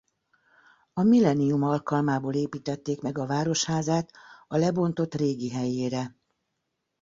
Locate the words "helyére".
5.49-6.15